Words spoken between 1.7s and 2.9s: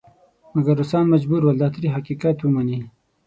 تریخ حقیقت ومني.